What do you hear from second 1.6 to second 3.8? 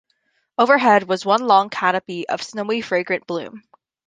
canopy of snowy fragrant bloom.